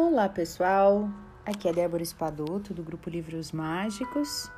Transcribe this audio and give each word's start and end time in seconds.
Olá 0.00 0.28
pessoal, 0.28 1.10
aqui 1.44 1.68
é 1.68 1.72
Débora 1.72 2.04
Espadoto 2.04 2.72
do 2.72 2.84
grupo 2.84 3.10
Livros 3.10 3.50
Mágicos 3.50 4.48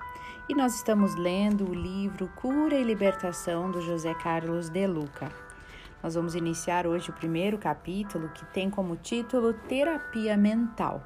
e 0.50 0.54
nós 0.54 0.74
estamos 0.74 1.14
lendo 1.14 1.66
o 1.66 1.74
livro 1.74 2.30
Cura 2.36 2.74
e 2.74 2.84
Libertação 2.84 3.71
do 3.71 3.80
José 3.80 4.12
Carlos 4.12 4.68
de 4.68 4.86
Luca. 4.86 5.32
Nós 6.03 6.14
vamos 6.14 6.34
iniciar 6.34 6.86
hoje 6.86 7.08
o 7.08 7.14
primeiro 7.14 7.57
capítulo 7.57 8.29
que 8.34 8.45
tem 8.53 8.68
como 8.68 8.96
título 8.96 9.54
Terapia 9.54 10.36
Mental. 10.36 11.03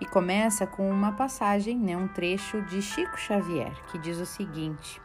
E 0.00 0.06
começa 0.06 0.64
com 0.64 0.88
uma 0.88 1.10
passagem, 1.16 1.76
né, 1.76 1.96
um 1.96 2.06
trecho 2.06 2.62
de 2.66 2.80
Chico 2.80 3.18
Xavier 3.18 3.74
que 3.90 3.98
diz 3.98 4.18
o 4.18 4.26
seguinte: 4.26 5.02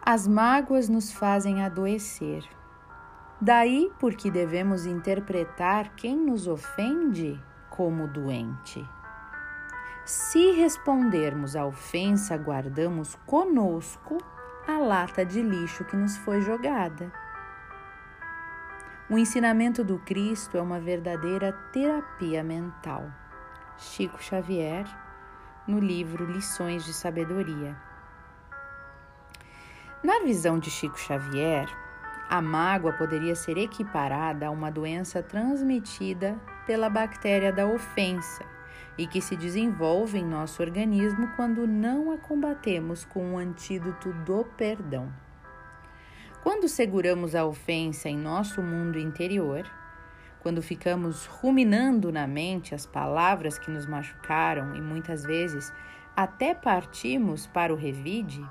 As 0.00 0.26
mágoas 0.26 0.88
nos 0.88 1.12
fazem 1.12 1.62
adoecer 1.62 2.48
Daí 3.40 3.92
porque 3.98 4.30
devemos 4.30 4.86
interpretar 4.86 5.94
quem 5.94 6.16
nos 6.16 6.46
ofende 6.46 7.38
como 7.68 8.06
doente. 8.08 8.82
Se 10.06 10.52
respondermos 10.52 11.54
à 11.54 11.66
ofensa, 11.66 12.36
guardamos 12.36 13.16
conosco 13.26 14.16
a 14.66 14.78
lata 14.78 15.24
de 15.24 15.42
lixo 15.42 15.84
que 15.84 15.96
nos 15.96 16.16
foi 16.16 16.40
jogada. 16.40 17.12
O 19.10 19.18
ensinamento 19.18 19.84
do 19.84 19.98
Cristo 19.98 20.56
é 20.56 20.62
uma 20.62 20.80
verdadeira 20.80 21.52
terapia 21.72 22.42
mental. 22.42 23.04
Chico 23.76 24.20
Xavier, 24.22 24.86
no 25.66 25.78
livro 25.78 26.24
Lições 26.24 26.84
de 26.84 26.92
Sabedoria. 26.92 27.76
Na 30.02 30.20
visão 30.20 30.58
de 30.58 30.70
Chico 30.70 30.98
Xavier, 30.98 31.68
a 32.28 32.42
mágoa 32.42 32.92
poderia 32.92 33.36
ser 33.36 33.56
equiparada 33.56 34.46
a 34.46 34.50
uma 34.50 34.70
doença 34.70 35.22
transmitida 35.22 36.36
pela 36.66 36.90
bactéria 36.90 37.52
da 37.52 37.66
ofensa 37.66 38.44
e 38.98 39.06
que 39.06 39.20
se 39.20 39.36
desenvolve 39.36 40.18
em 40.18 40.24
nosso 40.24 40.62
organismo 40.62 41.28
quando 41.36 41.66
não 41.66 42.10
a 42.10 42.18
combatemos 42.18 43.04
com 43.04 43.34
o 43.34 43.38
antídoto 43.38 44.12
do 44.12 44.44
perdão. 44.56 45.12
Quando 46.42 46.68
seguramos 46.68 47.34
a 47.34 47.44
ofensa 47.44 48.08
em 48.08 48.16
nosso 48.16 48.62
mundo 48.62 48.98
interior, 48.98 49.64
quando 50.40 50.62
ficamos 50.62 51.26
ruminando 51.26 52.12
na 52.12 52.26
mente 52.26 52.74
as 52.74 52.86
palavras 52.86 53.58
que 53.58 53.70
nos 53.70 53.86
machucaram 53.86 54.74
e 54.74 54.80
muitas 54.80 55.24
vezes 55.24 55.72
até 56.16 56.54
partimos 56.54 57.46
para 57.46 57.74
o 57.74 57.76
revide, 57.76 58.44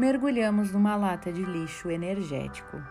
mergulhamos 0.00 0.72
numa 0.72 0.96
lata 0.96 1.30
de 1.30 1.44
lixo 1.44 1.90
energético, 1.90 2.82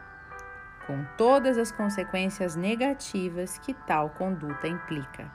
com 0.85 1.03
todas 1.17 1.57
as 1.57 1.71
consequências 1.71 2.55
negativas 2.55 3.57
que 3.57 3.73
tal 3.73 4.11
conduta 4.11 4.67
implica, 4.67 5.31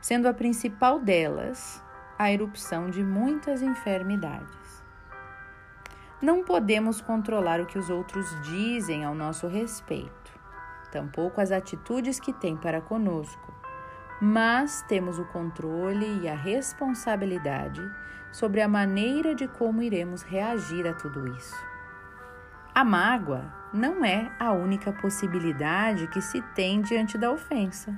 sendo 0.00 0.28
a 0.28 0.32
principal 0.32 1.00
delas 1.00 1.82
a 2.16 2.30
erupção 2.30 2.88
de 2.88 3.02
muitas 3.02 3.60
enfermidades. 3.60 4.84
Não 6.22 6.44
podemos 6.44 7.00
controlar 7.00 7.60
o 7.60 7.66
que 7.66 7.76
os 7.76 7.90
outros 7.90 8.30
dizem 8.42 9.04
ao 9.04 9.16
nosso 9.16 9.48
respeito, 9.48 10.32
tampouco 10.92 11.40
as 11.40 11.50
atitudes 11.50 12.20
que 12.20 12.32
têm 12.32 12.56
para 12.56 12.80
conosco, 12.80 13.52
mas 14.26 14.80
temos 14.88 15.18
o 15.18 15.24
controle 15.26 16.22
e 16.22 16.28
a 16.30 16.34
responsabilidade 16.34 17.82
sobre 18.32 18.62
a 18.62 18.66
maneira 18.66 19.34
de 19.34 19.46
como 19.46 19.82
iremos 19.82 20.22
reagir 20.22 20.88
a 20.88 20.94
tudo 20.94 21.28
isso. 21.36 21.54
A 22.74 22.82
mágoa 22.82 23.44
não 23.70 24.02
é 24.02 24.34
a 24.40 24.50
única 24.50 24.90
possibilidade 24.94 26.06
que 26.06 26.22
se 26.22 26.40
tem 26.54 26.80
diante 26.80 27.18
da 27.18 27.30
ofensa. 27.30 27.94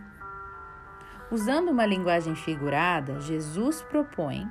Usando 1.31 1.69
uma 1.69 1.87
linguagem 1.87 2.35
figurada, 2.35 3.21
Jesus 3.21 3.83
propõe 3.83 4.51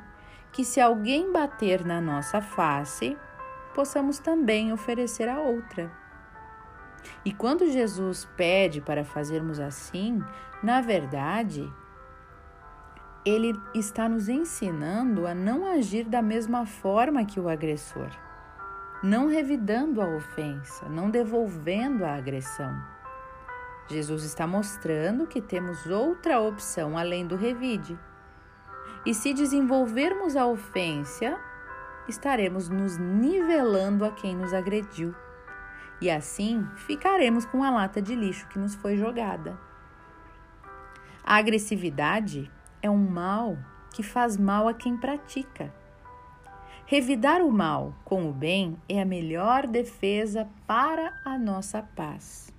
que, 0.53 0.64
se 0.64 0.80
alguém 0.80 1.30
bater 1.30 1.84
na 1.84 2.00
nossa 2.00 2.41
face, 2.41 3.18
possamos 3.74 4.18
também 4.18 4.72
oferecer 4.72 5.28
a 5.28 5.41
outra. 5.41 5.91
E 7.23 7.33
quando 7.33 7.69
Jesus 7.71 8.27
pede 8.38 8.81
para 8.81 9.03
fazermos 9.03 9.59
assim, 9.59 10.23
na 10.61 10.81
verdade, 10.81 11.71
ele 13.25 13.59
está 13.73 14.07
nos 14.07 14.29
ensinando 14.29 15.25
a 15.25 15.33
não 15.33 15.66
agir 15.66 16.05
da 16.05 16.21
mesma 16.21 16.66
forma 16.66 17.25
que 17.25 17.39
o 17.39 17.49
agressor, 17.49 18.09
não 19.03 19.27
revidando 19.27 20.01
a 20.01 20.07
ofensa, 20.07 20.88
não 20.88 21.09
devolvendo 21.09 22.05
a 22.05 22.16
agressão. 22.16 22.75
Jesus 23.87 24.23
está 24.23 24.47
mostrando 24.47 25.27
que 25.27 25.41
temos 25.41 25.85
outra 25.85 26.39
opção 26.39 26.97
além 26.97 27.25
do 27.25 27.35
revide. 27.35 27.97
E 29.05 29.13
se 29.13 29.33
desenvolvermos 29.33 30.35
a 30.35 30.47
ofensa, 30.47 31.37
estaremos 32.07 32.69
nos 32.69 32.97
nivelando 32.97 34.03
a 34.05 34.11
quem 34.11 34.35
nos 34.35 34.53
agrediu. 34.53 35.13
E 36.01 36.09
assim 36.09 36.66
ficaremos 36.75 37.45
com 37.45 37.63
a 37.63 37.69
lata 37.69 38.01
de 38.01 38.16
lixo 38.16 38.47
que 38.47 38.59
nos 38.59 38.75
foi 38.75 38.97
jogada. 38.97 39.57
A 41.23 41.38
agressividade 41.38 42.51
é 42.81 42.89
um 42.89 43.09
mal 43.09 43.57
que 43.94 44.03
faz 44.03 44.38
mal 44.38 44.67
a 44.67 44.73
quem 44.73 44.97
pratica. 44.97 45.73
Revidar 46.85 47.41
o 47.41 47.51
mal 47.51 47.95
com 48.03 48.29
o 48.29 48.34
bem 48.34 48.78
é 48.88 49.01
a 49.01 49.05
melhor 49.05 49.66
defesa 49.66 50.47
para 50.67 51.13
a 51.25 51.38
nossa 51.38 51.81
paz. 51.81 52.53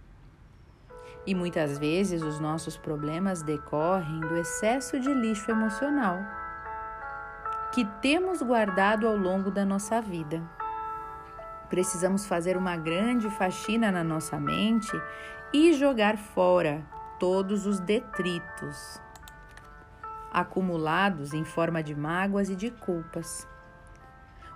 E 1.26 1.34
muitas 1.34 1.78
vezes 1.78 2.22
os 2.22 2.40
nossos 2.40 2.76
problemas 2.76 3.42
decorrem 3.42 4.20
do 4.20 4.36
excesso 4.36 4.98
de 4.98 5.12
lixo 5.12 5.50
emocional 5.50 6.18
que 7.72 7.84
temos 8.00 8.40
guardado 8.40 9.06
ao 9.06 9.16
longo 9.16 9.50
da 9.50 9.64
nossa 9.64 10.00
vida. 10.00 10.42
Precisamos 11.68 12.26
fazer 12.26 12.56
uma 12.56 12.76
grande 12.76 13.28
faxina 13.30 13.90
na 13.90 14.04
nossa 14.04 14.38
mente 14.38 14.92
e 15.52 15.72
jogar 15.72 16.16
fora 16.16 16.84
todos 17.18 17.66
os 17.66 17.80
detritos 17.80 19.00
acumulados 20.36 21.32
em 21.32 21.46
forma 21.46 21.82
de 21.82 21.94
mágoas 21.94 22.50
e 22.50 22.54
de 22.54 22.70
culpas. 22.70 23.48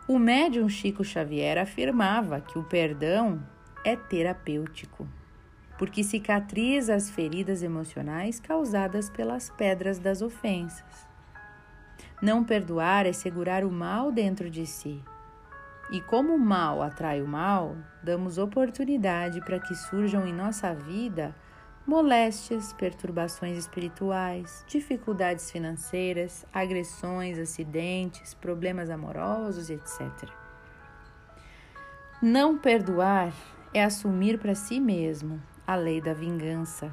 O 0.06 0.18
médium 0.18 0.68
Chico 0.68 1.02
Xavier 1.02 1.56
afirmava 1.56 2.38
que 2.38 2.58
o 2.58 2.64
perdão 2.64 3.42
é 3.82 3.96
terapêutico, 3.96 5.08
porque 5.78 6.04
cicatriza 6.04 6.94
as 6.94 7.08
feridas 7.08 7.62
emocionais 7.62 8.38
causadas 8.38 9.08
pelas 9.08 9.48
pedras 9.48 9.98
das 9.98 10.20
ofensas. 10.20 11.08
Não 12.20 12.44
perdoar 12.44 13.06
é 13.06 13.12
segurar 13.14 13.64
o 13.64 13.70
mal 13.70 14.12
dentro 14.12 14.50
de 14.50 14.66
si. 14.66 15.02
E 15.90 16.00
como 16.00 16.34
o 16.34 16.38
mal 16.38 16.82
atrai 16.82 17.20
o 17.20 17.26
mal, 17.26 17.76
damos 18.02 18.38
oportunidade 18.38 19.40
para 19.40 19.58
que 19.58 19.74
surjam 19.74 20.26
em 20.26 20.32
nossa 20.32 20.72
vida 20.72 21.34
moléstias, 21.84 22.72
perturbações 22.72 23.58
espirituais, 23.58 24.64
dificuldades 24.68 25.50
financeiras, 25.50 26.46
agressões, 26.52 27.38
acidentes, 27.38 28.34
problemas 28.34 28.88
amorosos, 28.90 29.68
etc. 29.70 30.30
Não 32.22 32.56
perdoar 32.56 33.32
é 33.74 33.82
assumir 33.82 34.38
para 34.38 34.54
si 34.54 34.78
mesmo 34.78 35.42
a 35.66 35.74
lei 35.74 36.00
da 36.00 36.14
vingança, 36.14 36.92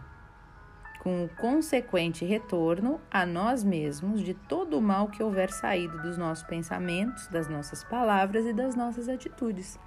com 1.08 1.24
o 1.24 1.30
consequente 1.30 2.26
retorno 2.26 3.00
a 3.10 3.26
nós 3.26 3.64
mesmos 3.64 4.22
de 4.22 4.34
todo 4.34 4.78
o 4.78 4.82
mal 4.82 5.08
que 5.08 5.24
houver 5.24 5.50
saído 5.50 6.02
dos 6.02 6.18
nossos 6.18 6.44
pensamentos, 6.44 7.28
das 7.28 7.48
nossas 7.48 7.82
palavras 7.82 8.46
e 8.46 8.52
das 8.52 8.76
nossas 8.76 9.08
atitudes. 9.08 9.80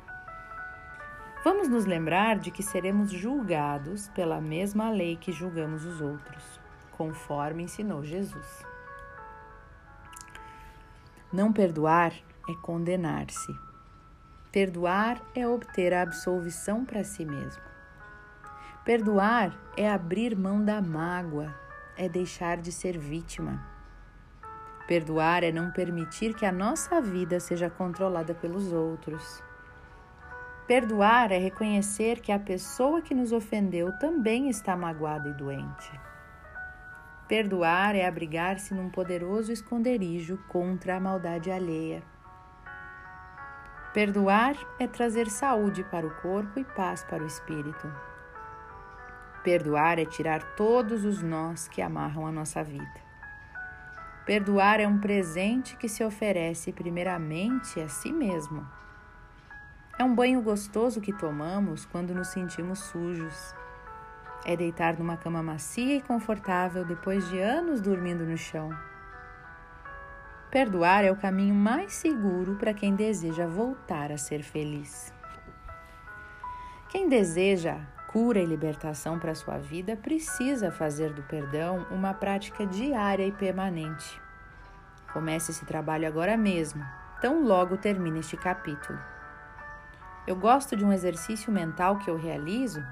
Vamos 1.45 1.69
nos 1.69 1.85
lembrar 1.85 2.39
de 2.39 2.51
que 2.51 2.63
seremos 2.63 3.11
julgados 3.11 4.09
pela 4.15 4.41
mesma 4.41 4.89
lei 4.89 5.15
que 5.15 5.31
julgamos 5.31 5.85
os 5.85 6.01
outros, 6.01 6.59
conforme 6.93 7.65
ensinou 7.65 8.03
Jesus. 8.03 8.65
Não 11.31 11.53
perdoar 11.53 12.15
é 12.49 12.55
condenar-se. 12.63 13.55
Perdoar 14.51 15.21
é 15.35 15.47
obter 15.47 15.93
a 15.93 16.01
absolvição 16.01 16.83
para 16.83 17.05
si 17.05 17.27
mesmo. 17.27 17.70
Perdoar 18.83 19.53
é 19.77 19.91
abrir 19.91 20.35
mão 20.35 20.65
da 20.65 20.81
mágoa, 20.81 21.55
é 21.99 22.09
deixar 22.09 22.57
de 22.57 22.73
ser 22.73 22.97
vítima. 22.97 23.63
Perdoar 24.89 25.45
é 25.45 25.53
não 25.53 25.71
permitir 25.71 26.35
que 26.35 26.47
a 26.47 26.51
nossa 26.51 26.99
vida 26.99 27.39
seja 27.39 27.69
controlada 27.69 28.35
pelos 28.35 28.73
outros. 28.73 29.43
Perdoar 30.67 31.31
é 31.31 31.37
reconhecer 31.37 32.21
que 32.21 32.33
a 32.33 32.39
pessoa 32.39 33.03
que 33.03 33.15
nos 33.15 33.33
ofendeu 33.33 33.93
também 33.99 34.49
está 34.49 34.75
magoada 34.75 35.29
e 35.29 35.35
doente. 35.35 36.01
Perdoar 37.29 37.95
é 37.95 38.07
abrigar-se 38.07 38.73
num 38.73 38.89
poderoso 38.89 39.53
esconderijo 39.53 40.39
contra 40.49 40.97
a 40.97 41.01
maldade 41.01 41.51
alheia. 41.51 42.03
Perdoar 43.93 44.57
é 44.79 44.87
trazer 44.87 45.29
saúde 45.29 45.85
para 45.85 46.07
o 46.07 46.15
corpo 46.23 46.59
e 46.59 46.65
paz 46.65 47.05
para 47.05 47.23
o 47.23 47.27
espírito. 47.27 48.10
Perdoar 49.43 49.99
é 49.99 50.05
tirar 50.05 50.43
todos 50.55 51.05
os 51.05 51.23
nós 51.23 51.67
que 51.67 51.81
amarram 51.81 52.27
a 52.27 52.33
nossa 52.33 52.63
vida. 52.63 53.01
Perdoar 54.27 54.81
é 54.81 54.87
um 54.87 54.99
presente 54.99 55.77
que 55.77 55.89
se 55.89 56.05
oferece 56.05 56.73
primeiramente 56.73 57.81
a 57.81 57.89
si 57.89 58.13
mesmo. 58.13 58.67
É 59.99 60.05
um 60.05 60.15
banho 60.15 60.43
gostoso 60.43 61.01
que 61.01 61.13
tomamos 61.13 61.87
quando 61.87 62.15
nos 62.15 62.29
sentimos 62.29 62.81
sujos. 62.81 63.55
É 64.45 64.55
deitar 64.55 64.99
numa 64.99 65.17
cama 65.17 65.43
macia 65.43 65.97
e 65.97 66.03
confortável 66.03 66.85
depois 66.85 67.29
de 67.31 67.39
anos 67.39 67.81
dormindo 67.81 68.25
no 68.25 68.37
chão. 68.37 68.71
Perdoar 70.51 71.05
é 71.05 71.11
o 71.11 71.17
caminho 71.17 71.55
mais 71.55 71.95
seguro 71.95 72.57
para 72.57 72.75
quem 72.75 72.95
deseja 72.95 73.47
voltar 73.47 74.13
a 74.13 74.19
ser 74.19 74.43
feliz. 74.43 75.13
Quem 76.91 77.09
deseja 77.09 77.79
cura 78.13 78.41
e 78.41 78.45
libertação 78.45 79.21
para 79.21 79.37
sua 79.37 79.57
vida 79.57 79.95
precisa 79.95 80.73
fazer 80.73 81.13
do 81.13 81.23
perdão 81.23 81.87
uma 81.93 82.13
prática 82.13 82.67
diária 82.67 83.25
e 83.25 83.31
permanente. 83.31 84.21
Comece 85.13 85.53
esse 85.53 85.65
trabalho 85.65 86.09
agora 86.09 86.37
mesmo, 86.37 86.85
tão 87.21 87.45
logo 87.45 87.77
termine 87.77 88.19
este 88.19 88.37
capítulo. 88.37 88.99
Eu 90.27 90.35
gosto 90.35 90.77
de 90.77 90.85
um 90.85 90.93
exercício 90.93 91.53
mental 91.53 91.99
que 91.99 92.11
eu 92.11 92.17
realizo 92.17 92.85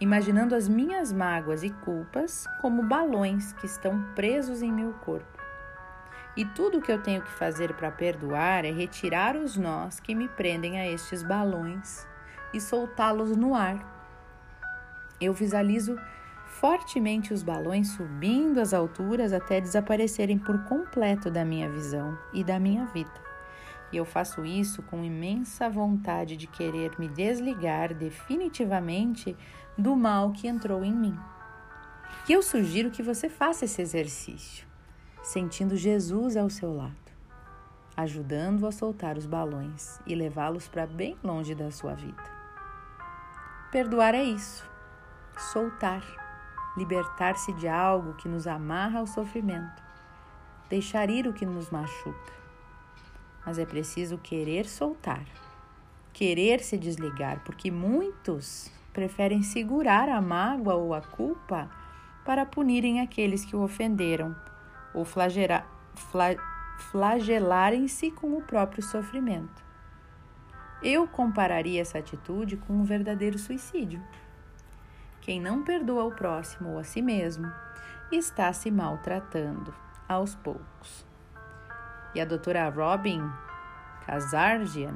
imaginando 0.00 0.52
as 0.52 0.68
minhas 0.68 1.12
mágoas 1.12 1.62
e 1.62 1.70
culpas 1.70 2.44
como 2.60 2.82
balões 2.82 3.52
que 3.52 3.66
estão 3.66 4.02
presos 4.16 4.62
em 4.62 4.72
meu 4.72 4.92
corpo. 4.94 5.40
E 6.36 6.44
tudo 6.44 6.78
o 6.78 6.82
que 6.82 6.90
eu 6.90 7.00
tenho 7.00 7.22
que 7.22 7.30
fazer 7.30 7.72
para 7.74 7.92
perdoar 7.92 8.64
é 8.64 8.72
retirar 8.72 9.36
os 9.36 9.56
nós 9.56 10.00
que 10.00 10.12
me 10.12 10.26
prendem 10.26 10.80
a 10.80 10.88
estes 10.88 11.22
balões 11.22 12.06
e 12.52 12.60
soltá-los 12.60 13.36
no 13.36 13.54
ar 13.54 13.95
eu 15.20 15.32
visualizo 15.32 15.98
fortemente 16.46 17.34
os 17.34 17.42
balões 17.42 17.88
subindo 17.88 18.60
as 18.60 18.72
alturas 18.72 19.32
até 19.32 19.60
desaparecerem 19.60 20.38
por 20.38 20.64
completo 20.64 21.30
da 21.30 21.44
minha 21.44 21.70
visão 21.70 22.18
e 22.32 22.42
da 22.42 22.58
minha 22.58 22.86
vida. 22.86 23.26
E 23.92 23.96
eu 23.96 24.04
faço 24.04 24.44
isso 24.44 24.82
com 24.82 25.04
imensa 25.04 25.68
vontade 25.68 26.36
de 26.36 26.46
querer 26.46 26.98
me 26.98 27.08
desligar 27.08 27.94
definitivamente 27.94 29.36
do 29.76 29.94
mal 29.94 30.32
que 30.32 30.48
entrou 30.48 30.84
em 30.84 30.92
mim. 30.92 31.18
E 32.28 32.32
eu 32.32 32.42
sugiro 32.42 32.90
que 32.90 33.02
você 33.02 33.28
faça 33.28 33.64
esse 33.64 33.80
exercício, 33.80 34.66
sentindo 35.22 35.76
Jesus 35.76 36.36
ao 36.36 36.50
seu 36.50 36.74
lado, 36.74 36.94
ajudando 37.96 38.66
a 38.66 38.72
soltar 38.72 39.16
os 39.16 39.26
balões 39.26 40.00
e 40.06 40.14
levá-los 40.14 40.66
para 40.66 40.86
bem 40.86 41.16
longe 41.22 41.54
da 41.54 41.70
sua 41.70 41.94
vida. 41.94 42.22
Perdoar 43.70 44.14
é 44.14 44.24
isso 44.24 44.75
soltar, 45.36 46.02
libertar-se 46.76 47.52
de 47.54 47.68
algo 47.68 48.14
que 48.14 48.28
nos 48.28 48.46
amarra 48.46 49.00
ao 49.00 49.06
sofrimento, 49.06 49.82
deixar 50.68 51.08
ir 51.10 51.26
o 51.26 51.32
que 51.32 51.46
nos 51.46 51.70
machuca. 51.70 52.32
Mas 53.44 53.58
é 53.58 53.64
preciso 53.64 54.18
querer 54.18 54.66
soltar, 54.66 55.24
querer 56.12 56.60
se 56.60 56.76
desligar, 56.76 57.42
porque 57.44 57.70
muitos 57.70 58.70
preferem 58.92 59.42
segurar 59.42 60.08
a 60.08 60.20
mágoa 60.20 60.74
ou 60.74 60.94
a 60.94 61.00
culpa 61.00 61.70
para 62.24 62.44
punirem 62.44 63.00
aqueles 63.00 63.44
que 63.44 63.54
o 63.54 63.62
ofenderam 63.62 64.34
ou 64.92 65.06
flagelarem-se 66.90 68.10
com 68.10 68.36
o 68.36 68.42
próprio 68.42 68.82
sofrimento. 68.82 69.64
Eu 70.82 71.06
compararia 71.06 71.80
essa 71.80 71.98
atitude 71.98 72.56
com 72.56 72.72
um 72.72 72.84
verdadeiro 72.84 73.38
suicídio. 73.38 74.02
Quem 75.26 75.40
não 75.40 75.64
perdoa 75.64 76.04
o 76.04 76.12
próximo 76.12 76.74
ou 76.74 76.78
a 76.78 76.84
si 76.84 77.02
mesmo 77.02 77.52
está 78.12 78.52
se 78.52 78.70
maltratando 78.70 79.74
aos 80.08 80.36
poucos. 80.36 81.04
E 82.14 82.20
a 82.20 82.24
doutora 82.24 82.68
Robin 82.68 83.20
Kazarjian, 84.06 84.94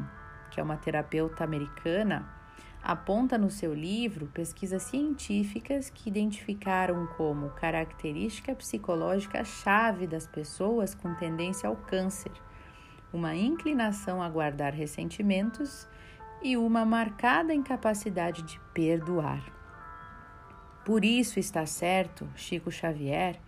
que 0.48 0.60
é 0.60 0.62
uma 0.62 0.76
terapeuta 0.76 1.42
americana, 1.42 2.32
aponta 2.80 3.36
no 3.36 3.50
seu 3.50 3.74
livro 3.74 4.28
pesquisas 4.28 4.84
científicas 4.84 5.90
que 5.90 6.08
identificaram 6.08 7.08
como 7.16 7.50
característica 7.50 8.54
psicológica 8.54 9.42
chave 9.42 10.06
das 10.06 10.28
pessoas 10.28 10.94
com 10.94 11.12
tendência 11.16 11.68
ao 11.68 11.74
câncer, 11.74 12.30
uma 13.12 13.34
inclinação 13.34 14.22
a 14.22 14.28
guardar 14.28 14.74
ressentimentos 14.74 15.88
e 16.40 16.56
uma 16.56 16.84
marcada 16.84 17.52
incapacidade 17.52 18.42
de 18.44 18.60
perdoar. 18.72 19.58
Por 20.90 21.04
isso 21.04 21.38
está 21.38 21.64
certo 21.66 22.28
Chico 22.34 22.68
Xavier 22.68 23.40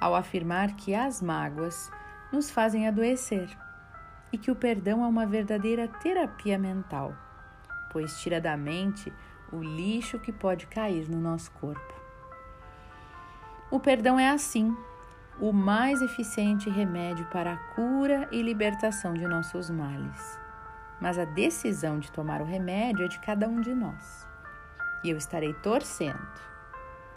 ao 0.00 0.12
afirmar 0.12 0.74
que 0.74 0.92
as 0.92 1.22
mágoas 1.22 1.88
nos 2.32 2.50
fazem 2.50 2.88
adoecer 2.88 3.48
e 4.32 4.36
que 4.36 4.50
o 4.50 4.56
perdão 4.56 5.04
é 5.04 5.06
uma 5.06 5.24
verdadeira 5.24 5.86
terapia 5.86 6.58
mental, 6.58 7.14
pois 7.92 8.20
tira 8.20 8.40
da 8.40 8.56
mente 8.56 9.12
o 9.52 9.62
lixo 9.62 10.18
que 10.18 10.32
pode 10.32 10.66
cair 10.66 11.08
no 11.08 11.20
nosso 11.20 11.52
corpo. 11.52 11.94
O 13.70 13.78
perdão 13.78 14.18
é 14.18 14.28
assim, 14.28 14.76
o 15.38 15.52
mais 15.52 16.02
eficiente 16.02 16.68
remédio 16.68 17.24
para 17.26 17.52
a 17.52 17.74
cura 17.76 18.28
e 18.32 18.42
libertação 18.42 19.14
de 19.14 19.28
nossos 19.28 19.70
males. 19.70 20.40
Mas 21.00 21.20
a 21.20 21.24
decisão 21.24 22.00
de 22.00 22.10
tomar 22.10 22.42
o 22.42 22.46
remédio 22.46 23.04
é 23.04 23.08
de 23.08 23.20
cada 23.20 23.48
um 23.48 23.60
de 23.60 23.72
nós. 23.76 24.26
E 25.04 25.10
eu 25.10 25.16
estarei 25.16 25.54
torcendo 25.54 26.49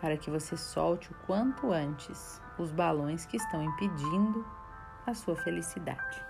para 0.04 0.18
que 0.18 0.30
você 0.30 0.58
solte 0.58 1.10
o 1.14 1.16
quanto 1.26 1.72
antes 1.72 2.42
os 2.60 2.74
balões 2.74 3.26
que 3.26 3.38
estão 3.38 3.64
impedindo 3.64 4.46
a 5.08 5.14
sua 5.14 5.34
felicidade. 5.34 6.22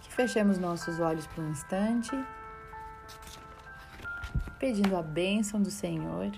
Que 0.00 0.12
fechemos 0.12 0.56
nossos 0.56 1.00
olhos 1.00 1.26
por 1.26 1.42
um 1.42 1.50
instante, 1.50 2.12
pedindo 4.60 4.96
a 4.96 5.02
bênção 5.02 5.60
do 5.60 5.68
Senhor 5.68 6.30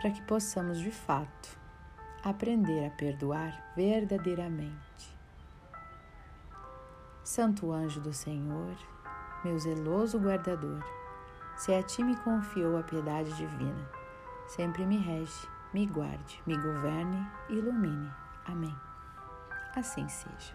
para 0.00 0.12
que 0.12 0.22
possamos 0.22 0.78
de 0.78 0.92
fato 0.92 1.58
aprender 2.22 2.86
a 2.86 2.90
perdoar 2.90 3.72
verdadeiramente. 3.74 5.18
Santo 7.24 7.72
anjo 7.72 8.00
do 8.00 8.12
Senhor, 8.12 8.76
meu 9.42 9.58
zeloso 9.58 10.20
guardador, 10.20 10.84
se 11.56 11.74
a 11.74 11.82
ti 11.82 12.04
me 12.04 12.16
confiou 12.16 12.78
a 12.78 12.82
piedade 12.82 13.32
divina, 13.32 13.88
sempre 14.46 14.84
me 14.84 14.98
rege, 14.98 15.48
me 15.72 15.86
guarde, 15.86 16.42
me 16.46 16.56
governe 16.56 17.26
e 17.48 17.54
ilumine. 17.54 18.12
Amém. 18.46 18.76
Assim 19.74 20.08
seja. 20.08 20.54